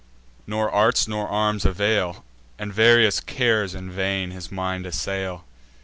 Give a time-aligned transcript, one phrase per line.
[0.47, 2.25] Nor arts nor arms avail;
[2.57, 5.43] And various cares in vain his mind assail.